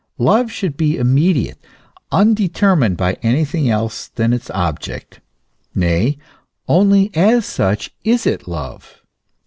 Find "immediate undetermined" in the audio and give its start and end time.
0.97-2.97